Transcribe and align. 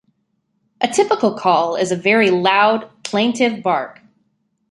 A 0.81 0.87
typical 0.87 1.35
call 1.37 1.75
is 1.75 1.91
a 1.91 1.95
very 1.95 2.31
loud, 2.31 2.89
plaintive 3.03 3.61
bark. 3.61 4.01